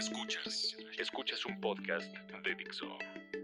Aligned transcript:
Escuchas. 0.00 0.76
Escuchas 0.98 1.44
un 1.44 1.60
podcast 1.60 2.10
de 2.42 2.54
Dixo. 2.54 2.86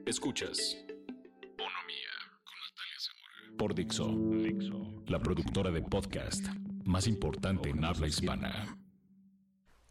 Escuchas. 0.07 0.79
Bonomía 0.89 2.15
con 2.45 2.55
Natalia 2.65 2.99
Zamora. 2.99 3.59
Por 3.59 3.75
Dixo. 3.75 4.07
Dixo. 4.43 5.05
La 5.07 5.19
productora 5.19 5.71
de 5.71 5.83
podcast 5.83 6.47
más 6.87 7.07
importante 7.09 7.69
en 7.69 7.85
habla 7.85 8.07
hispana. 8.07 8.75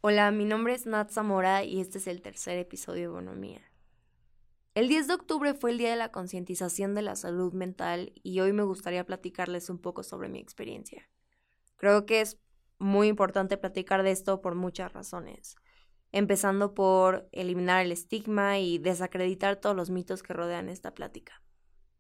Hola, 0.02 0.32
mi 0.32 0.46
nombre 0.46 0.74
es 0.74 0.88
Nat 0.88 1.12
Zamora 1.12 1.64
y 1.64 1.82
este 1.82 2.00
es 2.00 2.08
el 2.08 2.24
tercer 2.24 2.58
episodio 2.58 3.02
de 3.04 3.08
Bonomía. 3.10 3.62
El 4.74 4.88
10 4.88 5.08
de 5.08 5.14
octubre 5.14 5.54
fue 5.54 5.70
el 5.70 5.78
día 5.78 5.92
de 5.92 5.98
la 5.98 6.12
concientización 6.12 6.96
de 6.96 7.04
la 7.04 7.16
salud 7.16 7.54
mental 7.54 8.12
y 8.24 8.40
hoy 8.40 8.54
me 8.54 8.64
gustaría 8.64 9.06
platicarles 9.06 9.70
un 9.70 9.78
poco 9.78 10.02
sobre 10.02 10.30
mi 10.30 10.40
experiencia. 10.40 11.08
Creo 11.76 12.08
que 12.08 12.22
es 12.22 12.40
muy 12.80 13.08
importante 13.08 13.56
platicar 13.56 14.02
de 14.02 14.10
esto 14.10 14.42
por 14.42 14.56
muchas 14.56 14.92
razones, 14.94 15.58
empezando 16.16 16.74
por 16.74 17.28
eliminar 17.34 17.86
el 17.86 17.92
estigma 17.92 18.58
y 18.58 18.78
desacreditar 18.78 19.58
todos 19.58 19.76
los 19.76 19.90
mitos 19.90 20.24
que 20.24 20.32
rodean 20.32 20.70
esta 20.70 20.94
plática. 20.94 21.44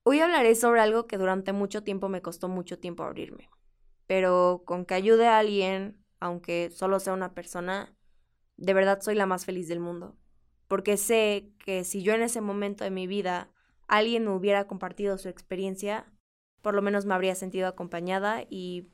Hoy 0.03 0.21
hablaré 0.21 0.55
sobre 0.55 0.79
algo 0.79 1.05
que 1.05 1.17
durante 1.17 1.51
mucho 1.51 1.83
tiempo 1.83 2.07
me 2.07 2.21
costó 2.21 2.47
mucho 2.47 2.79
tiempo 2.79 3.03
abrirme, 3.03 3.49
pero 4.07 4.63
con 4.65 4.85
que 4.85 4.93
ayude 4.93 5.27
a 5.27 5.39
alguien, 5.39 6.01
aunque 6.21 6.69
solo 6.71 7.01
sea 7.01 7.11
una 7.11 7.33
persona, 7.33 7.93
de 8.55 8.73
verdad 8.73 9.01
soy 9.01 9.15
la 9.15 9.25
más 9.25 9.43
feliz 9.43 9.67
del 9.67 9.81
mundo, 9.81 10.15
porque 10.69 10.95
sé 10.95 11.51
que 11.65 11.83
si 11.83 12.01
yo 12.01 12.13
en 12.13 12.21
ese 12.21 12.39
momento 12.39 12.85
de 12.85 12.91
mi 12.91 13.07
vida 13.07 13.51
alguien 13.85 14.23
me 14.23 14.31
hubiera 14.31 14.65
compartido 14.65 15.17
su 15.17 15.27
experiencia, 15.27 16.09
por 16.61 16.73
lo 16.73 16.81
menos 16.81 17.05
me 17.05 17.15
habría 17.15 17.35
sentido 17.35 17.67
acompañada 17.67 18.45
y 18.49 18.87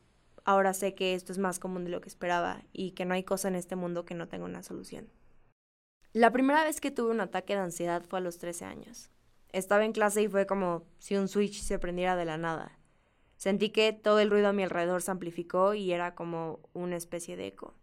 ahora 0.46 0.74
sé 0.74 0.96
que 0.96 1.14
esto 1.14 1.32
es 1.32 1.38
más 1.38 1.60
común 1.60 1.84
de 1.84 1.92
lo 1.92 2.02
que 2.02 2.10
esperaba 2.10 2.64
y 2.74 2.92
que 2.92 3.06
no 3.06 3.14
hay 3.14 3.24
cosa 3.24 3.48
en 3.48 3.56
este 3.56 3.76
mundo 3.76 4.06
que 4.06 4.16
no 4.16 4.28
tenga 4.28 4.46
una 4.46 4.64
solución. 4.64 5.10
La 6.14 6.32
primera 6.32 6.64
vez 6.64 6.82
que 6.82 6.92
tuve 6.92 7.12
un 7.12 7.22
ataque 7.22 7.54
de 7.54 7.62
ansiedad 7.62 8.04
fue 8.04 8.20
a 8.20 8.22
los 8.22 8.38
13 8.38 8.66
años. 8.66 9.10
Estaba 9.50 9.86
en 9.86 9.94
clase 9.94 10.22
y 10.22 10.28
fue 10.28 10.46
como 10.46 10.84
si 11.00 11.16
un 11.16 11.28
switch 11.28 11.62
se 11.62 11.80
prendiera 11.80 12.16
de 12.16 12.26
la 12.26 12.38
nada. 12.38 12.78
Sentí 13.38 13.70
que 13.70 13.94
todo 13.94 14.20
el 14.20 14.30
ruido 14.30 14.50
a 14.50 14.54
mi 14.54 14.64
alrededor 14.64 15.02
se 15.02 15.12
amplificó 15.12 15.74
y 15.74 15.92
era 15.92 16.14
como 16.14 16.60
una 16.74 16.96
especie 16.96 17.38
de 17.38 17.48
eco. 17.48 17.76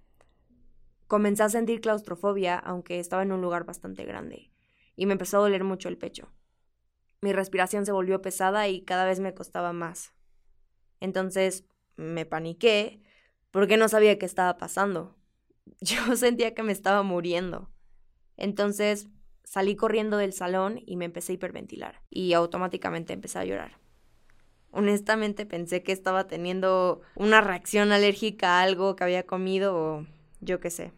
Comencé 1.06 1.42
a 1.42 1.48
sentir 1.48 1.80
claustrofobia, 1.80 2.56
aunque 2.58 3.00
estaba 3.00 3.22
en 3.22 3.32
un 3.32 3.40
lugar 3.40 3.64
bastante 3.64 4.04
grande, 4.04 4.50
y 4.94 5.06
me 5.06 5.12
empezó 5.12 5.38
a 5.38 5.40
doler 5.40 5.64
mucho 5.64 5.88
el 5.88 5.96
pecho. 5.96 6.30
Mi 7.22 7.32
respiración 7.32 7.86
se 7.86 7.92
volvió 7.92 8.22
pesada 8.22 8.68
y 8.68 8.82
cada 8.82 9.04
vez 9.04 9.18
me 9.18 9.34
costaba 9.34 9.72
más. 9.72 10.12
Entonces 11.00 11.64
me 11.98 12.24
paniqué 12.24 13.02
porque 13.50 13.76
no 13.76 13.88
sabía 13.88 14.18
qué 14.18 14.24
estaba 14.24 14.56
pasando. 14.56 15.16
Yo 15.80 16.16
sentía 16.16 16.54
que 16.54 16.62
me 16.62 16.72
estaba 16.72 17.02
muriendo. 17.02 17.70
Entonces 18.36 19.08
salí 19.44 19.76
corriendo 19.76 20.16
del 20.16 20.32
salón 20.32 20.80
y 20.86 20.96
me 20.96 21.06
empecé 21.06 21.32
a 21.32 21.34
hiperventilar 21.34 22.02
y 22.08 22.32
automáticamente 22.32 23.12
empecé 23.12 23.40
a 23.40 23.44
llorar. 23.44 23.78
Honestamente 24.70 25.46
pensé 25.46 25.82
que 25.82 25.92
estaba 25.92 26.26
teniendo 26.26 27.00
una 27.16 27.40
reacción 27.40 27.90
alérgica 27.90 28.58
a 28.58 28.62
algo 28.62 28.94
que 28.94 29.04
había 29.04 29.26
comido 29.26 29.76
o 29.76 30.06
yo 30.40 30.60
qué 30.60 30.70
sé. 30.70 30.92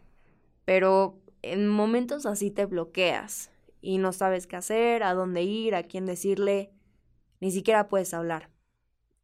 Pero 0.65 1.19
en 1.41 1.67
momentos 1.67 2.25
así 2.25 2.51
te 2.51 2.65
bloqueas 2.65 3.49
y 3.81 3.97
no 3.97 4.13
sabes 4.13 4.45
qué 4.45 4.57
hacer, 4.57 5.01
a 5.03 5.13
dónde 5.13 5.41
ir, 5.41 5.73
a 5.73 5.83
quién 5.83 6.05
decirle, 6.05 6.71
ni 7.39 7.51
siquiera 7.51 7.87
puedes 7.87 8.13
hablar. 8.13 8.50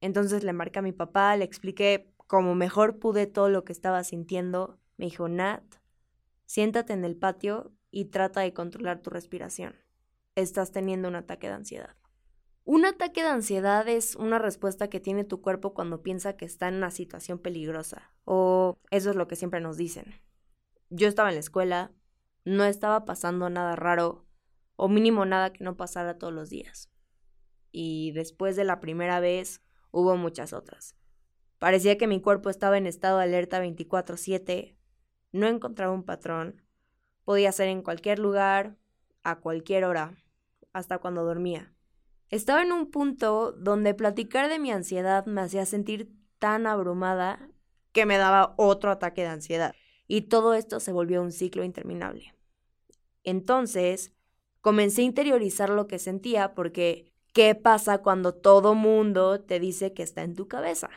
Entonces 0.01 0.43
le 0.43 0.53
marqué 0.53 0.79
a 0.79 0.83
mi 0.83 0.91
papá, 0.91 1.35
le 1.35 1.45
expliqué 1.45 2.13
como 2.27 2.55
mejor 2.55 2.99
pude 2.99 3.25
todo 3.25 3.49
lo 3.49 3.63
que 3.63 3.73
estaba 3.73 4.03
sintiendo. 4.03 4.79
Me 4.97 5.05
dijo, 5.05 5.27
Nat, 5.27 5.63
siéntate 6.45 6.93
en 6.93 7.05
el 7.05 7.15
patio 7.15 7.71
y 7.89 8.05
trata 8.05 8.41
de 8.41 8.53
controlar 8.53 9.01
tu 9.01 9.09
respiración. 9.09 9.75
Estás 10.35 10.71
teniendo 10.71 11.07
un 11.07 11.15
ataque 11.15 11.47
de 11.47 11.53
ansiedad. 11.53 11.95
Un 12.63 12.85
ataque 12.85 13.23
de 13.23 13.29
ansiedad 13.29 13.87
es 13.87 14.15
una 14.17 14.39
respuesta 14.39 14.89
que 14.89 14.99
tiene 14.99 15.23
tu 15.23 15.41
cuerpo 15.41 15.73
cuando 15.73 16.03
piensa 16.03 16.35
que 16.35 16.43
está 16.43 16.67
en 16.67 16.75
una 16.75 16.91
situación 16.91 17.39
peligrosa, 17.39 18.11
o 18.25 18.77
eso 18.91 19.09
es 19.09 19.15
lo 19.15 19.27
que 19.29 19.37
siempre 19.37 19.61
nos 19.61 19.77
dicen. 19.77 20.19
Yo 20.89 21.07
estaba 21.07 21.29
en 21.29 21.35
la 21.35 21.39
escuela, 21.39 21.93
no 22.43 22.65
estaba 22.65 23.05
pasando 23.05 23.49
nada 23.49 23.77
raro, 23.77 24.25
o 24.75 24.89
mínimo 24.89 25.25
nada 25.25 25.53
que 25.53 25.63
no 25.63 25.77
pasara 25.77 26.17
todos 26.17 26.33
los 26.33 26.49
días. 26.49 26.91
Y 27.71 28.11
después 28.11 28.57
de 28.57 28.65
la 28.65 28.81
primera 28.81 29.21
vez, 29.21 29.61
Hubo 29.91 30.15
muchas 30.17 30.53
otras. 30.53 30.95
Parecía 31.59 31.97
que 31.97 32.07
mi 32.07 32.21
cuerpo 32.21 32.49
estaba 32.49 32.77
en 32.77 32.87
estado 32.87 33.17
de 33.17 33.23
alerta 33.23 33.59
24/7. 33.59 34.77
No 35.31 35.47
encontraba 35.47 35.93
un 35.93 36.03
patrón. 36.03 36.61
Podía 37.23 37.51
ser 37.51 37.67
en 37.69 37.81
cualquier 37.81 38.19
lugar, 38.19 38.77
a 39.23 39.39
cualquier 39.39 39.83
hora, 39.83 40.17
hasta 40.71 40.99
cuando 40.99 41.23
dormía. 41.23 41.73
Estaba 42.29 42.61
en 42.61 42.71
un 42.71 42.91
punto 42.91 43.53
donde 43.53 43.93
platicar 43.93 44.49
de 44.49 44.59
mi 44.59 44.71
ansiedad 44.71 45.25
me 45.25 45.41
hacía 45.41 45.65
sentir 45.65 46.13
tan 46.39 46.67
abrumada 46.67 47.49
que 47.91 48.05
me 48.05 48.17
daba 48.17 48.53
otro 48.57 48.91
ataque 48.91 49.21
de 49.21 49.29
ansiedad. 49.29 49.73
Y 50.07 50.23
todo 50.23 50.53
esto 50.53 50.79
se 50.79 50.91
volvió 50.91 51.21
un 51.21 51.31
ciclo 51.31 51.63
interminable. 51.63 52.33
Entonces, 53.23 54.13
comencé 54.61 55.01
a 55.01 55.05
interiorizar 55.05 55.69
lo 55.69 55.87
que 55.87 55.99
sentía 55.99 56.53
porque 56.53 57.11
¿Qué 57.37 57.53
pasa 57.53 57.99
cuando 57.99 58.33
todo 58.33 58.73
mundo 58.73 59.41
te 59.41 59.59
dice 59.59 59.93
que 59.93 60.01
está 60.01 60.23
en 60.23 60.33
tu 60.33 60.47
cabeza? 60.47 60.89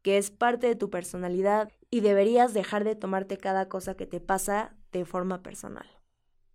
Que 0.00 0.16
es 0.16 0.30
parte 0.30 0.66
de 0.66 0.74
tu 0.74 0.88
personalidad 0.88 1.70
y 1.90 2.00
deberías 2.00 2.54
dejar 2.54 2.84
de 2.84 2.96
tomarte 2.96 3.36
cada 3.36 3.68
cosa 3.68 3.94
que 3.94 4.06
te 4.06 4.18
pasa 4.18 4.74
de 4.90 5.04
forma 5.04 5.42
personal. 5.42 5.84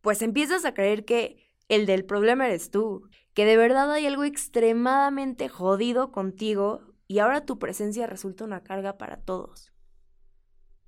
Pues 0.02 0.24
empiezas 0.24 0.66
a 0.66 0.74
creer 0.74 1.06
que 1.06 1.38
el 1.70 1.86
del 1.86 2.04
problema 2.04 2.48
eres 2.48 2.72
tú, 2.72 3.08
que 3.36 3.46
de 3.46 3.58
verdad 3.58 3.92
hay 3.92 4.08
algo 4.08 4.24
extremadamente 4.24 5.50
jodido 5.50 6.12
contigo 6.12 6.96
y 7.08 7.20
ahora 7.20 7.46
tu 7.46 7.60
presencia 7.60 8.08
resulta 8.08 8.44
una 8.44 8.64
carga 8.64 8.98
para 8.98 9.18
todos. 9.18 9.72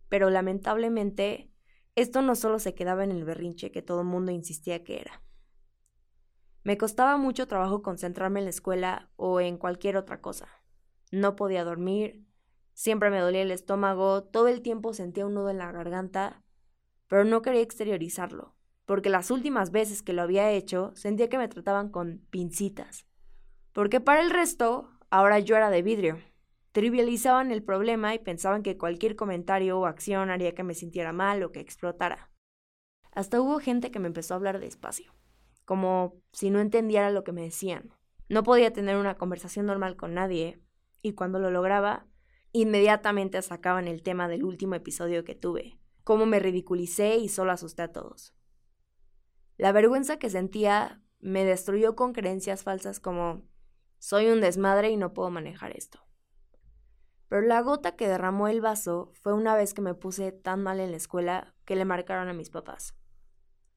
Pero 0.08 0.32
lamentablemente, 0.32 1.52
esto 1.94 2.24
no 2.24 2.34
solo 2.34 2.58
se 2.58 2.74
quedaba 2.74 3.04
en 3.04 3.12
el 3.12 3.26
berrinche 3.26 3.70
que 3.70 3.84
todo 3.84 4.02
el 4.02 4.08
mundo 4.08 4.32
insistía 4.32 4.84
que 4.84 5.02
era. 5.02 5.22
Me 6.64 6.78
costaba 6.78 7.16
mucho 7.18 7.47
trabajo 7.47 7.81
concentrarme 7.81 8.40
en 8.40 8.46
la 8.46 8.50
escuela 8.50 9.09
o 9.16 9.40
en 9.40 9.58
cualquier 9.58 9.96
otra 9.96 10.22
cosa. 10.22 10.47
No 11.09 11.36
podía 11.36 11.64
dormir, 11.64 12.25
siempre 12.74 13.09
me 13.09 13.20
dolía 13.20 13.44
el 13.44 13.52
estómago, 13.52 14.24
todo 14.24 14.50
el 14.50 14.62
tiempo 14.62 14.94
sentía 14.94 15.25
un 15.25 15.36
nudo 15.36 15.50
en 15.50 15.58
la 15.58 15.72
garganta, 15.72 16.44
pero 17.08 17.24
no 17.24 17.42
quería 17.42 17.62
exteriorizarlo, 17.62 18.56
porque 18.86 19.09
las 19.09 19.31
últimas 19.31 19.72
veces 19.72 20.03
que 20.03 20.12
lo 20.14 20.22
había 20.22 20.52
hecho 20.52 20.92
sentía 20.96 21.30
que 21.30 21.38
me 21.38 21.47
trataban 21.47 21.90
con 21.90 22.25
pincitas. 22.30 23.08
Porque 23.72 24.02
para 24.02 24.22
el 24.22 24.30
resto, 24.30 24.90
ahora 25.09 25.40
yo 25.40 25.56
era 25.56 25.70
de 25.70 25.81
vidrio. 25.81 26.20
Trivializaban 26.74 27.52
el 27.52 27.64
problema 27.64 28.14
y 28.14 28.20
pensaban 28.20 28.64
que 28.64 28.78
cualquier 28.78 29.16
comentario 29.16 29.80
o 29.80 29.86
acción 29.86 30.30
haría 30.30 30.53
que 30.53 30.64
me 30.64 30.76
sintiera 30.76 31.14
mal 31.14 31.41
o 31.41 31.52
que 31.52 31.62
explotara. 31.62 32.31
Hasta 33.12 33.41
hubo 33.41 33.59
gente 33.59 33.91
que 33.91 34.00
me 34.00 34.08
empezó 34.08 34.34
a 34.34 34.38
hablar 34.38 34.59
despacio 34.59 35.14
como 35.69 36.19
si 36.31 36.50
no 36.50 36.62
entendiera 36.62 37.12
lo 37.12 37.24
que 37.24 37.31
me 37.31 37.44
decían. 37.44 37.94
No 38.28 38.41
podía 38.41 38.74
tener 38.74 38.97
una 38.97 39.19
conversación 39.19 39.68
normal 39.68 39.97
con 39.97 40.16
nadie, 40.16 40.59
y 41.03 41.13
cuando 41.13 41.38
lo 41.38 41.52
lograba, 41.52 42.07
inmediatamente 42.53 43.40
sacaban 43.44 43.88
el 43.88 44.02
tema 44.02 44.28
del 44.28 44.44
último 44.46 44.74
episodio 44.74 45.24
que 45.24 45.35
tuve, 45.35 45.79
cómo 46.03 46.25
me 46.25 46.40
ridiculicé 46.40 47.18
y 47.18 47.29
solo 47.29 47.52
asusté 47.52 47.84
a 47.84 47.91
todos. 47.91 48.34
La 49.58 49.72
vergüenza 49.72 50.18
que 50.18 50.31
sentía 50.31 51.03
me 51.19 51.46
destruyó 51.46 51.96
con 51.96 52.13
creencias 52.13 52.63
falsas 52.63 53.00
como 53.00 53.44
soy 54.00 54.25
un 54.29 54.41
desmadre 54.41 54.90
y 54.90 54.97
no 54.97 55.13
puedo 55.13 55.29
manejar 55.29 55.78
esto. 55.78 56.00
Pero 57.28 57.44
la 57.44 57.62
gota 57.62 57.96
que 57.96 58.08
derramó 58.08 58.47
el 58.47 58.59
vaso 58.59 59.12
fue 59.22 59.34
una 59.34 59.53
vez 59.53 59.75
que 59.75 59.84
me 59.84 59.94
puse 59.94 60.31
tan 60.31 60.63
mal 60.63 60.79
en 60.79 60.90
la 60.90 60.97
escuela 60.97 61.53
que 61.66 61.75
le 61.75 61.85
marcaron 61.85 62.28
a 62.28 62.34
mis 62.34 62.50
papás. 62.50 62.96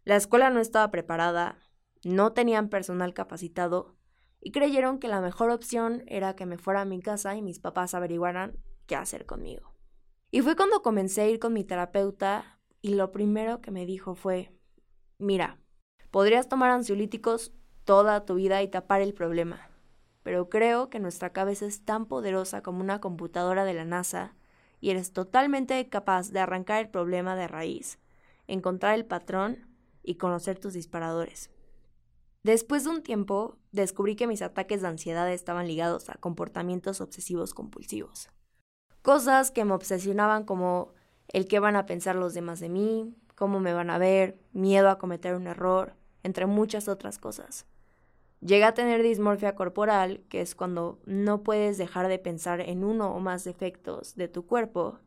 La 0.04 0.16
escuela 0.16 0.48
no 0.48 0.58
estaba 0.58 0.90
preparada, 0.90 1.58
no 2.04 2.32
tenían 2.32 2.68
personal 2.68 3.14
capacitado 3.14 3.94
y 4.40 4.50
creyeron 4.50 4.98
que 4.98 5.08
la 5.08 5.20
mejor 5.20 5.50
opción 5.50 6.02
era 6.06 6.34
que 6.34 6.46
me 6.46 6.58
fuera 6.58 6.80
a 6.80 6.84
mi 6.84 7.00
casa 7.00 7.36
y 7.36 7.42
mis 7.42 7.60
papás 7.60 7.94
averiguaran 7.94 8.58
qué 8.86 8.96
hacer 8.96 9.24
conmigo. 9.24 9.72
Y 10.30 10.40
fue 10.40 10.56
cuando 10.56 10.82
comencé 10.82 11.22
a 11.22 11.28
ir 11.28 11.38
con 11.38 11.52
mi 11.52 11.62
terapeuta 11.62 12.58
y 12.80 12.94
lo 12.94 13.12
primero 13.12 13.60
que 13.60 13.70
me 13.70 13.86
dijo 13.86 14.14
fue, 14.14 14.52
mira, 15.18 15.58
podrías 16.10 16.48
tomar 16.48 16.70
ansiolíticos 16.70 17.52
toda 17.84 18.24
tu 18.24 18.34
vida 18.34 18.62
y 18.62 18.68
tapar 18.68 19.00
el 19.00 19.14
problema, 19.14 19.70
pero 20.22 20.48
creo 20.48 20.88
que 20.88 21.00
nuestra 21.00 21.32
cabeza 21.32 21.66
es 21.66 21.84
tan 21.84 22.06
poderosa 22.06 22.62
como 22.62 22.80
una 22.80 23.00
computadora 23.00 23.64
de 23.64 23.74
la 23.74 23.84
NASA 23.84 24.34
y 24.80 24.90
eres 24.90 25.12
totalmente 25.12 25.88
capaz 25.88 26.30
de 26.30 26.40
arrancar 26.40 26.80
el 26.80 26.90
problema 26.90 27.36
de 27.36 27.46
raíz, 27.46 28.00
encontrar 28.48 28.94
el 28.94 29.04
patrón 29.04 29.68
y 30.02 30.16
conocer 30.16 30.58
tus 30.58 30.72
disparadores. 30.72 31.50
Después 32.42 32.84
de 32.84 32.90
un 32.90 33.02
tiempo, 33.02 33.56
descubrí 33.70 34.16
que 34.16 34.26
mis 34.26 34.42
ataques 34.42 34.82
de 34.82 34.88
ansiedad 34.88 35.30
estaban 35.32 35.68
ligados 35.68 36.10
a 36.10 36.14
comportamientos 36.14 37.00
obsesivos 37.00 37.54
compulsivos. 37.54 38.30
Cosas 39.02 39.50
que 39.50 39.64
me 39.64 39.74
obsesionaban 39.74 40.44
como 40.44 40.92
el 41.28 41.46
qué 41.46 41.60
van 41.60 41.76
a 41.76 41.86
pensar 41.86 42.16
los 42.16 42.34
demás 42.34 42.58
de 42.58 42.68
mí, 42.68 43.14
cómo 43.36 43.60
me 43.60 43.72
van 43.72 43.90
a 43.90 43.98
ver, 43.98 44.38
miedo 44.52 44.88
a 44.90 44.98
cometer 44.98 45.36
un 45.36 45.46
error, 45.46 45.94
entre 46.22 46.46
muchas 46.46 46.88
otras 46.88 47.18
cosas. 47.18 47.66
Llega 48.40 48.68
a 48.68 48.74
tener 48.74 49.04
dismorfia 49.04 49.54
corporal, 49.54 50.24
que 50.28 50.40
es 50.40 50.56
cuando 50.56 50.98
no 51.06 51.44
puedes 51.44 51.78
dejar 51.78 52.08
de 52.08 52.18
pensar 52.18 52.60
en 52.60 52.82
uno 52.82 53.14
o 53.14 53.20
más 53.20 53.44
defectos 53.44 54.16
de 54.16 54.26
tu 54.26 54.46
cuerpo 54.46 54.98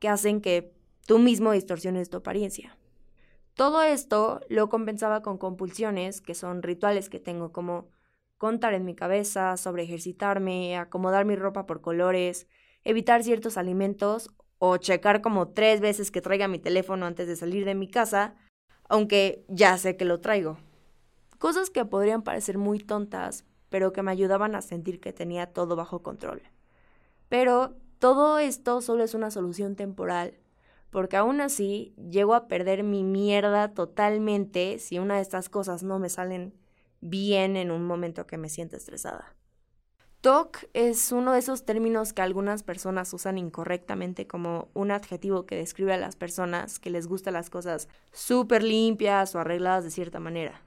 que 0.00 0.08
hacen 0.08 0.40
que 0.40 0.72
tú 1.06 1.20
mismo 1.20 1.52
distorsiones 1.52 2.10
tu 2.10 2.16
apariencia. 2.16 2.76
Todo 3.54 3.82
esto 3.82 4.40
lo 4.48 4.68
compensaba 4.68 5.22
con 5.22 5.36
compulsiones, 5.38 6.20
que 6.20 6.34
son 6.34 6.62
rituales 6.62 7.08
que 7.10 7.20
tengo 7.20 7.52
como 7.52 7.90
contar 8.38 8.74
en 8.74 8.84
mi 8.84 8.94
cabeza, 8.94 9.56
sobre 9.56 9.84
ejercitarme, 9.84 10.76
acomodar 10.76 11.24
mi 11.24 11.36
ropa 11.36 11.66
por 11.66 11.80
colores, 11.80 12.48
evitar 12.82 13.22
ciertos 13.22 13.56
alimentos 13.56 14.30
o 14.58 14.78
checar 14.78 15.20
como 15.20 15.48
tres 15.48 15.80
veces 15.80 16.10
que 16.10 16.20
traiga 16.20 16.48
mi 16.48 16.58
teléfono 16.58 17.06
antes 17.06 17.28
de 17.28 17.36
salir 17.36 17.64
de 17.64 17.74
mi 17.74 17.88
casa, 17.88 18.34
aunque 18.88 19.44
ya 19.48 19.76
sé 19.78 19.96
que 19.96 20.04
lo 20.04 20.20
traigo. 20.20 20.58
Cosas 21.38 21.70
que 21.70 21.84
podrían 21.84 22.22
parecer 22.22 22.58
muy 22.58 22.78
tontas, 22.78 23.44
pero 23.68 23.92
que 23.92 24.02
me 24.02 24.12
ayudaban 24.12 24.54
a 24.54 24.62
sentir 24.62 25.00
que 25.00 25.12
tenía 25.12 25.52
todo 25.52 25.76
bajo 25.76 26.02
control. 26.02 26.42
Pero 27.28 27.74
todo 27.98 28.38
esto 28.38 28.80
solo 28.80 29.04
es 29.04 29.14
una 29.14 29.30
solución 29.30 29.76
temporal, 29.76 30.34
porque 30.92 31.16
aún 31.16 31.40
así 31.40 31.94
llego 31.96 32.34
a 32.34 32.46
perder 32.46 32.84
mi 32.84 33.02
mierda 33.02 33.72
totalmente 33.72 34.78
si 34.78 34.98
una 34.98 35.16
de 35.16 35.22
estas 35.22 35.48
cosas 35.48 35.82
no 35.82 35.98
me 35.98 36.10
salen 36.10 36.54
bien 37.00 37.56
en 37.56 37.70
un 37.70 37.84
momento 37.84 38.26
que 38.26 38.36
me 38.36 38.50
siento 38.50 38.76
estresada. 38.76 39.34
TOC 40.20 40.68
es 40.74 41.10
uno 41.10 41.32
de 41.32 41.38
esos 41.38 41.64
términos 41.64 42.12
que 42.12 42.20
algunas 42.20 42.62
personas 42.62 43.12
usan 43.14 43.38
incorrectamente 43.38 44.26
como 44.26 44.68
un 44.74 44.90
adjetivo 44.90 45.46
que 45.46 45.56
describe 45.56 45.94
a 45.94 45.96
las 45.96 46.14
personas 46.14 46.78
que 46.78 46.90
les 46.90 47.08
gustan 47.08 47.32
las 47.32 47.48
cosas 47.48 47.88
súper 48.12 48.62
limpias 48.62 49.34
o 49.34 49.40
arregladas 49.40 49.84
de 49.84 49.90
cierta 49.90 50.20
manera. 50.20 50.60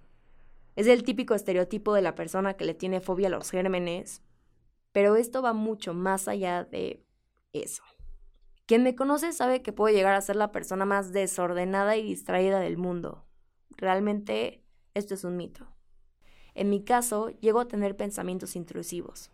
Es 0.75 0.87
el 0.87 1.03
típico 1.03 1.35
estereotipo 1.35 1.93
de 1.93 2.01
la 2.01 2.15
persona 2.15 2.55
que 2.55 2.65
le 2.65 2.73
tiene 2.73 2.99
fobia 2.99 3.27
a 3.27 3.31
los 3.31 3.51
gérmenes, 3.51 4.23
pero 4.91 5.15
esto 5.15 5.43
va 5.43 5.53
mucho 5.53 5.93
más 5.93 6.27
allá 6.27 6.65
de 6.65 7.05
eso. 7.53 7.83
Quien 8.65 8.81
me 8.81 8.95
conoce 8.95 9.31
sabe 9.31 9.61
que 9.61 9.73
puedo 9.73 9.95
llegar 9.95 10.15
a 10.15 10.21
ser 10.21 10.35
la 10.35 10.51
persona 10.51 10.85
más 10.85 11.11
desordenada 11.11 11.97
y 11.97 12.03
distraída 12.03 12.59
del 12.59 12.77
mundo. 12.77 13.25
Realmente 13.77 14.63
esto 14.95 15.13
es 15.13 15.23
un 15.23 15.37
mito. 15.37 15.67
En 16.55 16.69
mi 16.69 16.83
caso, 16.83 17.29
llego 17.41 17.59
a 17.59 17.67
tener 17.67 17.95
pensamientos 17.95 18.55
intrusivos. 18.55 19.29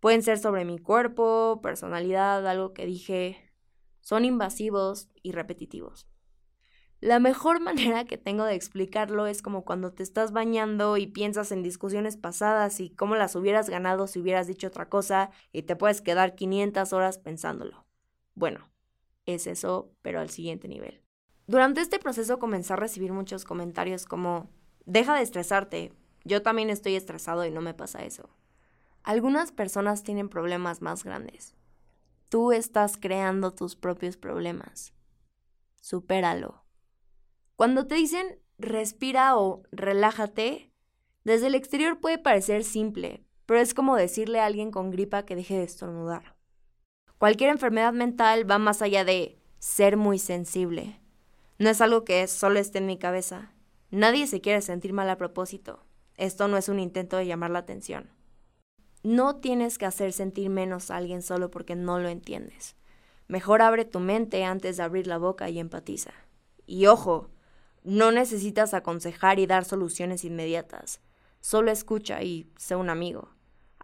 Pueden 0.00 0.22
ser 0.22 0.38
sobre 0.38 0.64
mi 0.64 0.78
cuerpo, 0.78 1.60
personalidad, 1.62 2.46
algo 2.48 2.72
que 2.72 2.86
dije. 2.86 3.36
Son 4.00 4.24
invasivos 4.24 5.08
y 5.22 5.32
repetitivos. 5.32 6.08
La 7.00 7.20
mejor 7.20 7.60
manera 7.60 8.06
que 8.06 8.18
tengo 8.18 8.44
de 8.44 8.54
explicarlo 8.54 9.26
es 9.26 9.40
como 9.40 9.64
cuando 9.64 9.92
te 9.92 10.02
estás 10.02 10.32
bañando 10.32 10.96
y 10.96 11.06
piensas 11.06 11.52
en 11.52 11.62
discusiones 11.62 12.16
pasadas 12.16 12.80
y 12.80 12.90
cómo 12.90 13.14
las 13.14 13.36
hubieras 13.36 13.70
ganado 13.70 14.08
si 14.08 14.18
hubieras 14.18 14.48
dicho 14.48 14.66
otra 14.66 14.88
cosa 14.88 15.30
y 15.52 15.62
te 15.62 15.76
puedes 15.76 16.00
quedar 16.00 16.34
500 16.34 16.92
horas 16.92 17.18
pensándolo. 17.18 17.87
Bueno, 18.38 18.70
es 19.26 19.48
eso, 19.48 19.90
pero 20.00 20.20
al 20.20 20.30
siguiente 20.30 20.68
nivel. 20.68 21.02
Durante 21.48 21.80
este 21.80 21.98
proceso 21.98 22.38
comencé 22.38 22.72
a 22.72 22.76
recibir 22.76 23.12
muchos 23.12 23.44
comentarios 23.44 24.06
como, 24.06 24.48
deja 24.86 25.16
de 25.16 25.22
estresarte, 25.22 25.92
yo 26.22 26.40
también 26.40 26.70
estoy 26.70 26.94
estresado 26.94 27.44
y 27.44 27.50
no 27.50 27.60
me 27.60 27.74
pasa 27.74 28.04
eso. 28.04 28.30
Algunas 29.02 29.50
personas 29.50 30.04
tienen 30.04 30.28
problemas 30.28 30.82
más 30.82 31.02
grandes. 31.02 31.56
Tú 32.28 32.52
estás 32.52 32.96
creando 32.96 33.52
tus 33.52 33.74
propios 33.74 34.16
problemas. 34.16 34.92
Supéralo. 35.80 36.62
Cuando 37.56 37.88
te 37.88 37.96
dicen 37.96 38.38
respira 38.56 39.36
o 39.36 39.64
relájate, 39.72 40.72
desde 41.24 41.48
el 41.48 41.56
exterior 41.56 41.98
puede 41.98 42.18
parecer 42.18 42.62
simple, 42.62 43.24
pero 43.46 43.58
es 43.58 43.74
como 43.74 43.96
decirle 43.96 44.38
a 44.38 44.46
alguien 44.46 44.70
con 44.70 44.92
gripa 44.92 45.24
que 45.24 45.34
deje 45.34 45.58
de 45.58 45.64
estornudar. 45.64 46.37
Cualquier 47.18 47.50
enfermedad 47.50 47.92
mental 47.92 48.48
va 48.48 48.58
más 48.58 48.80
allá 48.80 49.04
de 49.04 49.40
ser 49.58 49.96
muy 49.96 50.20
sensible. 50.20 51.00
No 51.58 51.68
es 51.68 51.80
algo 51.80 52.04
que 52.04 52.24
solo 52.28 52.60
esté 52.60 52.78
en 52.78 52.86
mi 52.86 52.96
cabeza. 52.96 53.52
Nadie 53.90 54.28
se 54.28 54.40
quiere 54.40 54.62
sentir 54.62 54.92
mal 54.92 55.10
a 55.10 55.18
propósito. 55.18 55.84
Esto 56.16 56.46
no 56.46 56.56
es 56.56 56.68
un 56.68 56.78
intento 56.78 57.16
de 57.16 57.26
llamar 57.26 57.50
la 57.50 57.58
atención. 57.58 58.08
No 59.02 59.36
tienes 59.36 59.78
que 59.78 59.86
hacer 59.86 60.12
sentir 60.12 60.48
menos 60.48 60.92
a 60.92 60.96
alguien 60.96 61.22
solo 61.22 61.50
porque 61.50 61.74
no 61.74 61.98
lo 61.98 62.08
entiendes. 62.08 62.76
Mejor 63.26 63.62
abre 63.62 63.84
tu 63.84 63.98
mente 63.98 64.44
antes 64.44 64.76
de 64.76 64.84
abrir 64.84 65.08
la 65.08 65.18
boca 65.18 65.50
y 65.50 65.58
empatiza. 65.58 66.12
Y 66.66 66.86
ojo, 66.86 67.30
no 67.82 68.12
necesitas 68.12 68.74
aconsejar 68.74 69.40
y 69.40 69.46
dar 69.46 69.64
soluciones 69.64 70.24
inmediatas. 70.24 71.00
Solo 71.40 71.72
escucha 71.72 72.22
y 72.22 72.48
sé 72.56 72.76
un 72.76 72.90
amigo. 72.90 73.30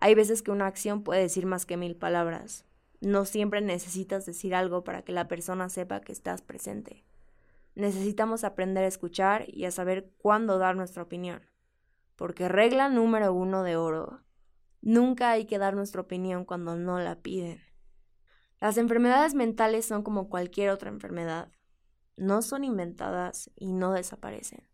Hay 0.00 0.14
veces 0.14 0.42
que 0.42 0.52
una 0.52 0.66
acción 0.66 1.02
puede 1.02 1.22
decir 1.22 1.46
más 1.46 1.66
que 1.66 1.76
mil 1.76 1.96
palabras. 1.96 2.64
No 3.04 3.24
siempre 3.24 3.60
necesitas 3.60 4.26
decir 4.26 4.54
algo 4.54 4.82
para 4.84 5.02
que 5.02 5.12
la 5.12 5.28
persona 5.28 5.68
sepa 5.68 6.00
que 6.00 6.12
estás 6.12 6.42
presente. 6.42 7.04
Necesitamos 7.74 8.44
aprender 8.44 8.84
a 8.84 8.88
escuchar 8.88 9.44
y 9.48 9.64
a 9.64 9.70
saber 9.70 10.10
cuándo 10.18 10.58
dar 10.58 10.76
nuestra 10.76 11.02
opinión. 11.02 11.42
Porque 12.16 12.48
regla 12.48 12.88
número 12.88 13.32
uno 13.32 13.62
de 13.62 13.76
oro, 13.76 14.24
Nunca 14.86 15.30
hay 15.30 15.46
que 15.46 15.56
dar 15.56 15.74
nuestra 15.74 16.02
opinión 16.02 16.44
cuando 16.44 16.76
no 16.76 16.98
la 16.98 17.22
piden. 17.22 17.58
Las 18.60 18.76
enfermedades 18.76 19.34
mentales 19.34 19.86
son 19.86 20.02
como 20.02 20.28
cualquier 20.28 20.68
otra 20.68 20.90
enfermedad. 20.90 21.50
No 22.18 22.42
son 22.42 22.64
inventadas 22.64 23.50
y 23.56 23.72
no 23.72 23.92
desaparecen. 23.92 24.68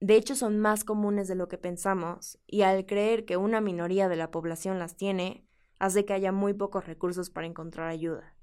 De 0.00 0.16
hecho, 0.16 0.34
son 0.34 0.58
más 0.58 0.82
comunes 0.82 1.28
de 1.28 1.36
lo 1.36 1.46
que 1.46 1.58
pensamos, 1.58 2.40
y 2.48 2.62
al 2.62 2.86
creer 2.86 3.24
que 3.24 3.36
una 3.36 3.60
minoría 3.60 4.08
de 4.08 4.16
la 4.16 4.32
población 4.32 4.80
las 4.80 4.96
tiene, 4.96 5.46
hace 5.80 6.04
que 6.04 6.12
haya 6.12 6.30
muy 6.30 6.54
pocos 6.54 6.86
recursos 6.86 7.28
para 7.30 7.48
encontrar 7.48 7.88
ayuda. 7.88 8.36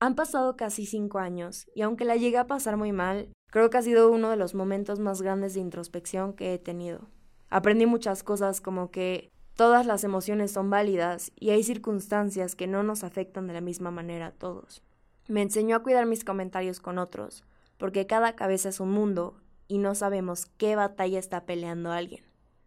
Han 0.00 0.16
pasado 0.16 0.56
casi 0.56 0.84
cinco 0.84 1.20
años, 1.20 1.68
y 1.74 1.82
aunque 1.82 2.04
la 2.04 2.16
llegué 2.16 2.38
a 2.38 2.48
pasar 2.48 2.76
muy 2.76 2.90
mal, 2.90 3.28
creo 3.50 3.70
que 3.70 3.78
ha 3.78 3.82
sido 3.82 4.10
uno 4.10 4.30
de 4.30 4.36
los 4.36 4.54
momentos 4.54 4.98
más 4.98 5.22
grandes 5.22 5.54
de 5.54 5.60
introspección 5.60 6.32
que 6.32 6.52
he 6.52 6.58
tenido. 6.58 7.08
Aprendí 7.48 7.86
muchas 7.86 8.24
cosas 8.24 8.60
como 8.60 8.90
que 8.90 9.30
Todas 9.56 9.86
las 9.86 10.04
emociones 10.04 10.52
son 10.52 10.68
válidas 10.68 11.32
y 11.34 11.48
hay 11.48 11.62
circunstancias 11.62 12.54
que 12.54 12.66
no 12.66 12.82
nos 12.82 13.04
afectan 13.04 13.46
de 13.46 13.54
la 13.54 13.62
misma 13.62 13.90
manera 13.90 14.26
a 14.26 14.32
todos. 14.32 14.82
Me 15.28 15.40
enseñó 15.40 15.76
a 15.76 15.82
cuidar 15.82 16.04
mis 16.04 16.24
comentarios 16.24 16.78
con 16.78 16.98
otros, 16.98 17.42
porque 17.78 18.06
cada 18.06 18.36
cabeza 18.36 18.68
es 18.68 18.80
un 18.80 18.90
mundo 18.90 19.40
y 19.66 19.78
no 19.78 19.94
sabemos 19.94 20.44
qué 20.58 20.76
batalla 20.76 21.18
está 21.18 21.46
peleando 21.46 21.90
alguien. 21.90 22.25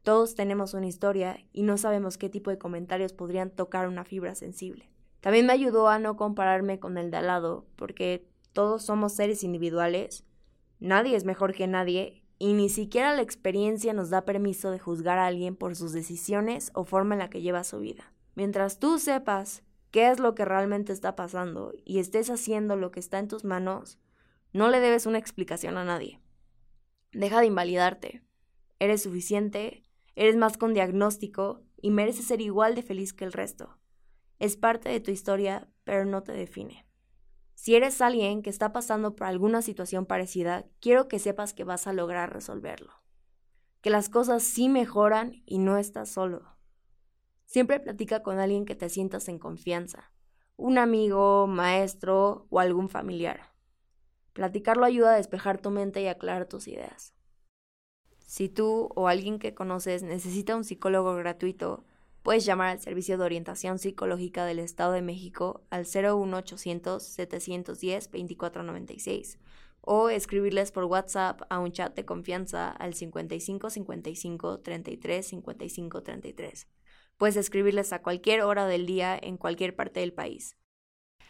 Todos 0.10 0.34
tenemos 0.34 0.74
una 0.74 0.88
historia 0.88 1.38
y 1.54 1.62
no 1.62 1.78
sabemos 1.78 2.18
qué 2.18 2.30
tipo 2.30 2.50
de 2.50 2.58
comentarios 2.58 3.14
podrían 3.14 3.52
tocar 3.52 3.88
una 3.88 4.06
fibra 4.06 4.34
sensible. 4.34 4.90
También 5.20 5.46
me 5.46 5.54
ayudó 5.54 5.88
a 5.88 6.00
no 6.00 6.18
compararme 6.18 6.80
con 6.80 6.98
el 6.98 7.12
de 7.12 7.18
al 7.18 7.28
lado, 7.28 7.68
porque 7.76 8.28
todos 8.52 8.82
somos 8.82 9.14
seres 9.14 9.44
individuales, 9.44 10.26
nadie 10.80 11.16
es 11.16 11.26
mejor 11.26 11.54
que 11.54 11.68
nadie 11.68 12.26
y 12.40 12.54
ni 12.54 12.70
siquiera 12.70 13.14
la 13.14 13.22
experiencia 13.22 13.94
nos 13.94 14.10
da 14.10 14.26
permiso 14.26 14.72
de 14.72 14.80
juzgar 14.80 15.20
a 15.20 15.28
alguien 15.28 15.56
por 15.56 15.76
sus 15.76 15.94
decisiones 15.94 16.72
o 16.74 16.86
forma 16.86 17.14
en 17.14 17.20
la 17.20 17.30
que 17.30 17.44
lleva 17.44 17.64
su 17.64 17.78
vida. 17.78 18.12
Mientras 18.34 18.80
tú 18.80 18.98
sepas 18.98 19.62
qué 19.92 20.10
es 20.10 20.18
lo 20.18 20.34
que 20.34 20.44
realmente 20.44 20.92
está 20.92 21.16
pasando 21.16 21.72
y 21.86 22.00
estés 22.00 22.32
haciendo 22.32 22.78
lo 22.78 22.90
que 22.90 23.00
está 23.00 23.20
en 23.20 23.28
tus 23.28 23.44
manos, 23.44 24.00
no 24.54 24.70
le 24.70 24.80
debes 24.80 25.06
una 25.06 25.20
explicación 25.20 25.78
a 25.78 25.86
nadie. 25.86 26.20
Deja 27.12 27.42
de 27.42 27.46
invalidarte. 27.46 28.24
Eres 28.80 29.04
suficiente, 29.04 29.84
eres 30.20 30.36
más 30.36 30.58
con 30.58 30.74
diagnóstico 30.74 31.62
y 31.78 31.92
mereces 31.92 32.28
ser 32.28 32.42
igual 32.42 32.76
de 32.76 32.84
feliz 32.84 33.14
que 33.14 33.24
el 33.24 33.32
resto. 33.32 33.78
Es 34.38 34.58
parte 34.58 34.90
de 34.90 35.00
tu 35.00 35.12
historia, 35.12 35.70
pero 35.86 36.04
no 36.04 36.24
te 36.24 36.34
define. 36.34 36.86
Si 37.54 37.74
eres 37.74 38.02
alguien 38.02 38.42
que 38.42 38.50
está 38.50 38.74
pasando 38.74 39.16
por 39.16 39.28
alguna 39.28 39.62
situación 39.62 40.06
parecida, 40.06 40.66
quiero 40.82 41.08
que 41.08 41.20
sepas 41.20 41.54
que 41.54 41.64
vas 41.64 41.88
a 41.88 41.94
lograr 41.94 42.34
resolverlo. 42.34 42.92
Que 43.80 43.90
las 43.90 44.10
cosas 44.10 44.44
sí 44.44 44.68
mejoran 44.68 45.42
y 45.46 45.58
no 45.58 45.78
estás 45.78 46.10
solo. 46.10 46.58
Siempre 47.46 47.80
platica 47.80 48.22
con 48.22 48.40
alguien 48.40 48.66
que 48.66 48.76
te 48.76 48.90
sientas 48.90 49.30
en 49.30 49.40
confianza, 49.40 50.12
un 50.58 50.78
amigo, 50.78 51.48
maestro 51.48 52.46
o 52.50 52.60
algún 52.60 52.90
familiar. 52.90 53.54
Platicarlo 54.34 54.84
ayuda 54.84 55.14
a 55.14 55.18
despejar 55.18 55.62
tu 55.62 55.72
mente 55.72 56.02
y 56.02 56.08
aclarar 56.08 56.46
tus 56.46 56.68
ideas. 56.68 57.14
Si 58.30 58.48
tú 58.48 58.90
o 58.94 59.08
alguien 59.08 59.40
que 59.40 59.56
conoces 59.56 60.04
necesita 60.04 60.56
un 60.56 60.64
psicólogo 60.64 61.16
gratuito, 61.16 61.84
Puedes 62.22 62.46
llamar 62.46 62.68
al 62.68 62.80
Servicio 62.80 63.18
de 63.18 63.24
Orientación 63.24 63.80
Psicológica 63.80 64.46
del 64.46 64.60
Estado 64.60 64.92
de 64.92 65.02
México 65.02 65.64
al 65.70 65.86
01800 65.86 67.02
710 67.02 68.12
2496 68.12 69.40
o 69.82 70.10
escribirles 70.10 70.72
por 70.72 70.84
WhatsApp 70.84 71.42
a 71.50 71.58
un 71.60 71.72
chat 71.72 71.96
de 71.96 72.06
confianza 72.06 72.70
al 72.70 72.94
55 72.94 73.70
55 73.70 74.60
33 74.60 75.26
55 75.26 76.04
33. 76.04 76.68
Puedes 77.18 77.38
escribirles 77.38 77.94
a 77.94 78.04
cualquier 78.04 78.42
hora 78.42 78.68
del 78.68 78.86
día 78.86 79.18
en 79.20 79.38
cualquier 79.38 79.76
parte 79.76 80.02
del 80.02 80.14
país. 80.14 80.58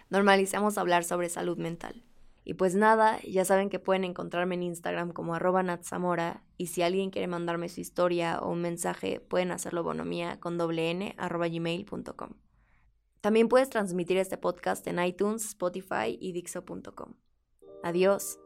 Normalizamos 0.09 0.77
hablar 0.77 1.03
sobre 1.03 1.29
salud 1.29 1.57
mental. 1.57 2.03
Y 2.43 2.55
pues 2.55 2.75
nada, 2.75 3.19
ya 3.21 3.45
saben 3.45 3.69
que 3.69 3.79
pueden 3.79 4.03
encontrarme 4.03 4.55
en 4.55 4.63
Instagram 4.63 5.11
como 5.11 5.35
arroba 5.35 5.61
natzamora 5.61 6.43
y 6.57 6.67
si 6.67 6.81
alguien 6.81 7.11
quiere 7.11 7.27
mandarme 7.27 7.69
su 7.69 7.81
historia 7.81 8.39
o 8.39 8.51
un 8.51 8.61
mensaje, 8.61 9.19
pueden 9.19 9.51
hacerlo 9.51 9.83
bonomía 9.83 10.39
con 10.39 10.57
doble 10.57 10.89
n 10.91 11.15
arroba 11.17 11.47
gmail.com. 11.47 12.29
También 13.21 13.49
puedes 13.49 13.69
transmitir 13.69 14.17
este 14.17 14.37
podcast 14.37 14.87
en 14.87 15.03
iTunes, 15.03 15.45
Spotify 15.45 16.17
y 16.19 16.31
Dixo.com. 16.31 17.13
Adiós. 17.83 18.39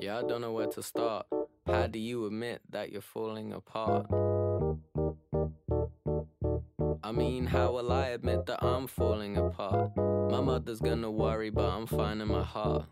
Yeah, 0.00 0.18
I 0.18 0.22
don't 0.22 0.40
know 0.40 0.52
where 0.52 0.66
to 0.68 0.82
start. 0.82 1.26
How 1.66 1.86
do 1.86 1.98
you 1.98 2.24
admit 2.24 2.62
that 2.70 2.90
you're 2.90 3.02
falling 3.02 3.52
apart? 3.52 4.06
I 7.04 7.12
mean, 7.12 7.44
how 7.44 7.72
will 7.72 7.92
I 7.92 8.06
admit 8.08 8.46
that 8.46 8.64
I'm 8.64 8.86
falling 8.86 9.36
apart? 9.36 9.94
My 9.96 10.40
mother's 10.40 10.80
gonna 10.80 11.10
worry, 11.10 11.50
but 11.50 11.68
I'm 11.68 11.86
fine 11.86 12.22
in 12.22 12.28
my 12.28 12.42
heart. 12.42 12.86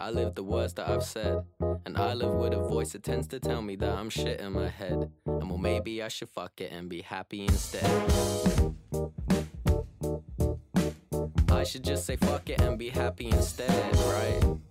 I 0.00 0.10
live 0.10 0.34
the 0.34 0.42
words 0.42 0.72
that 0.74 0.88
I've 0.88 1.02
said, 1.02 1.44
and 1.84 1.98
I 1.98 2.14
live 2.14 2.32
with 2.32 2.54
a 2.54 2.62
voice 2.62 2.92
that 2.92 3.02
tends 3.02 3.26
to 3.28 3.38
tell 3.38 3.60
me 3.60 3.76
that 3.76 3.90
I'm 3.90 4.08
shit 4.08 4.40
in 4.40 4.52
my 4.52 4.68
head. 4.68 5.10
And 5.26 5.50
well, 5.50 5.58
maybe 5.58 6.02
I 6.02 6.08
should 6.08 6.30
fuck 6.30 6.58
it 6.62 6.72
and 6.72 6.88
be 6.88 7.02
happy 7.02 7.42
instead. 7.42 7.84
I 11.50 11.64
should 11.64 11.84
just 11.84 12.06
say 12.06 12.16
fuck 12.16 12.48
it 12.48 12.62
and 12.62 12.78
be 12.78 12.88
happy 12.88 13.26
instead, 13.28 13.94
right? 13.96 14.42
Right. 14.42 14.69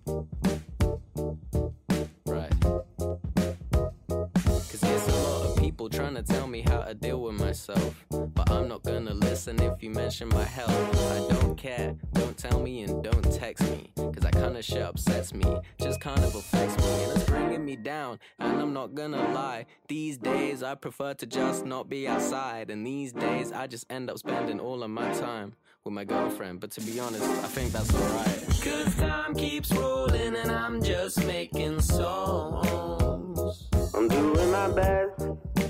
Trying 6.11 6.25
to 6.25 6.33
tell 6.33 6.47
me 6.47 6.61
how 6.61 6.81
to 6.81 6.95
deal 6.95 7.21
with 7.21 7.35
myself. 7.35 8.05
But 8.09 8.49
I'm 8.49 8.67
not 8.67 8.81
gonna 8.81 9.13
listen 9.13 9.61
if 9.61 9.83
you 9.83 9.91
mention 9.91 10.27
my 10.29 10.43
health. 10.43 10.71
I 11.11 11.33
don't 11.35 11.55
care, 11.55 11.95
don't 12.13 12.35
tell 12.35 12.59
me 12.59 12.81
and 12.81 13.03
don't 13.03 13.31
text 13.31 13.63
me. 13.69 13.91
Cause 13.95 14.23
that 14.23 14.33
kinda 14.33 14.61
shit 14.63 14.81
upsets 14.81 15.35
me, 15.35 15.45
just 15.79 16.01
kind 16.01 16.19
of 16.23 16.33
affects 16.33 16.77
me. 16.77 17.03
And 17.03 17.11
it's 17.15 17.29
bringing 17.29 17.63
me 17.63 17.75
down, 17.75 18.17
and 18.39 18.59
I'm 18.59 18.73
not 18.73 18.95
gonna 18.95 19.21
lie. 19.33 19.67
These 19.87 20.17
days 20.17 20.63
I 20.63 20.73
prefer 20.73 21.13
to 21.13 21.27
just 21.27 21.63
not 21.63 21.89
be 21.89 22.07
outside. 22.07 22.71
And 22.71 22.87
these 22.87 23.11
days 23.11 23.51
I 23.51 23.67
just 23.67 23.85
end 23.91 24.09
up 24.09 24.17
spending 24.17 24.59
all 24.59 24.81
of 24.81 24.89
my 24.89 25.11
time 25.13 25.53
with 25.83 25.93
my 25.93 26.05
girlfriend. 26.05 26.59
But 26.59 26.71
to 26.71 26.81
be 26.81 26.99
honest, 26.99 27.23
I 27.23 27.47
think 27.55 27.71
that's 27.71 27.93
alright. 27.93 28.47
Cause 28.63 28.95
time 28.95 29.35
keeps 29.35 29.71
rolling 29.71 30.35
and 30.35 30.49
I'm 30.49 30.81
just 30.81 31.23
making 31.25 31.81
songs. 31.81 33.69
I'm 33.93 34.07
doing 34.07 34.51
my 34.51 34.71
best. 34.71 35.68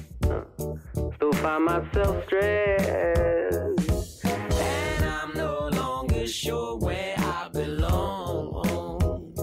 Still 0.59 1.33
find 1.33 1.65
myself 1.65 2.23
stressed. 2.25 4.25
And 4.25 5.05
I'm 5.05 5.33
no 5.33 5.69
longer 5.69 6.27
sure 6.27 6.77
where 6.77 7.15
I 7.17 7.49
belong. 7.53 9.33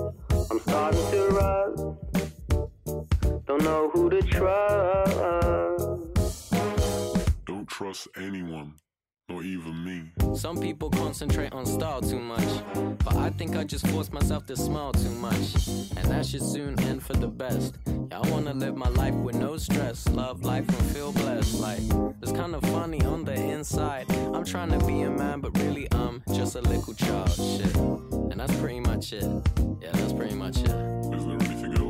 I'm 0.50 0.60
starting 0.60 1.10
to 1.12 1.28
rust. 1.28 1.84
Don't 3.46 3.62
know 3.62 3.90
who 3.94 4.10
to 4.10 4.20
trust. 4.22 5.16
Don't 7.46 7.66
trust 7.66 8.08
anyone, 8.16 8.74
not 9.28 9.44
even 9.44 9.84
me. 9.84 10.36
Some 10.36 10.58
people 10.58 10.90
concentrate 10.90 11.52
on 11.52 11.66
style 11.66 12.00
too 12.00 12.18
much, 12.18 12.48
but 13.04 13.16
I 13.16 13.30
think 13.30 13.56
I 13.56 13.64
just 13.64 13.86
force 13.88 14.12
myself 14.12 14.46
to 14.46 14.56
smile 14.56 14.92
too 14.92 15.10
much, 15.10 15.68
and 15.96 16.04
that 16.10 16.26
should 16.26 16.42
soon 16.42 16.78
end 16.80 17.02
for 17.02 17.14
the 17.14 17.26
best. 17.26 17.76
Yeah, 17.86 18.20
I 18.20 18.30
wanna 18.30 18.54
live 18.54 18.76
my 18.76 18.88
life 18.90 19.14
with 19.14 19.36
no 19.36 19.56
stress, 19.56 20.06
love 20.08 20.44
life 20.44 20.68
and 20.68 20.90
feel 20.94 21.12
blessed. 21.12 21.60
Like 21.60 21.80
it's 22.22 22.32
kind 22.32 22.54
of 22.54 22.62
funny 22.64 23.02
on 23.04 23.24
the 23.24 23.34
inside. 23.34 24.06
I'm 24.32 24.44
trying 24.44 24.70
to 24.78 24.84
be 24.86 25.02
a 25.02 25.10
man, 25.10 25.40
but 25.40 25.56
really 25.58 25.88
I'm 25.92 26.22
just 26.32 26.54
a 26.54 26.60
little 26.60 26.94
child. 26.94 27.30
Shit, 27.30 27.74
and 27.76 28.38
that's 28.38 28.56
pretty 28.56 28.80
much 28.80 29.12
it. 29.12 29.24
Yeah, 29.80 29.90
that's 29.92 30.12
pretty 30.12 30.34
much 30.34 30.58
it. 30.58 30.70
Is 30.70 31.26
there 31.26 31.34
anything 31.40 31.74
else? 31.78 31.85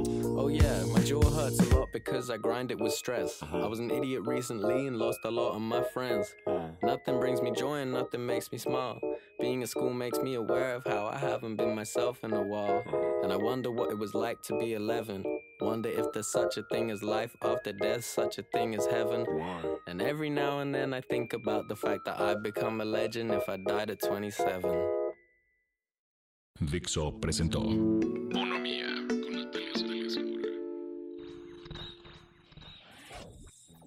Oh 0.46 0.48
yeah, 0.48 0.84
my 0.84 1.00
jaw 1.00 1.28
hurts 1.28 1.58
a 1.58 1.74
lot 1.74 1.88
because 1.92 2.30
I 2.30 2.36
grind 2.36 2.70
it 2.70 2.78
with 2.78 2.92
stress. 2.92 3.42
Uh-huh. 3.42 3.64
I 3.64 3.66
was 3.66 3.80
an 3.80 3.90
idiot 3.90 4.22
recently 4.26 4.86
and 4.86 4.96
lost 4.96 5.18
a 5.24 5.30
lot 5.30 5.56
of 5.56 5.60
my 5.60 5.82
friends. 5.82 6.32
Uh. 6.46 6.68
Nothing 6.84 7.18
brings 7.18 7.42
me 7.42 7.50
joy 7.50 7.78
and 7.78 7.92
nothing 7.92 8.24
makes 8.24 8.52
me 8.52 8.58
smile. 8.58 9.00
Being 9.40 9.64
at 9.64 9.70
school 9.70 9.92
makes 9.92 10.20
me 10.20 10.34
aware 10.34 10.76
of 10.76 10.84
how 10.86 11.06
I 11.06 11.18
haven't 11.18 11.56
been 11.56 11.74
myself 11.74 12.22
in 12.22 12.32
a 12.32 12.40
while. 12.40 12.84
Uh-huh. 12.86 13.22
And 13.24 13.32
I 13.32 13.36
wonder 13.36 13.72
what 13.72 13.90
it 13.90 13.98
was 13.98 14.14
like 14.14 14.40
to 14.42 14.56
be 14.56 14.74
11. 14.74 15.24
Wonder 15.62 15.88
if 15.88 16.12
there's 16.12 16.30
such 16.30 16.58
a 16.58 16.62
thing 16.70 16.92
as 16.92 17.02
life 17.02 17.34
after 17.42 17.72
death, 17.72 18.04
such 18.04 18.38
a 18.38 18.44
thing 18.54 18.76
as 18.76 18.86
heaven. 18.86 19.26
Why? 19.28 19.64
And 19.88 20.00
every 20.00 20.30
now 20.30 20.60
and 20.60 20.72
then 20.72 20.94
I 20.94 21.00
think 21.00 21.32
about 21.32 21.66
the 21.66 21.74
fact 21.74 22.02
that 22.04 22.20
I'd 22.20 22.44
become 22.44 22.80
a 22.80 22.84
legend 22.84 23.32
if 23.32 23.48
I 23.48 23.56
died 23.56 23.90
at 23.90 24.00
27. 24.00 24.92
Dixo 26.60 27.10
presentó 27.10 27.60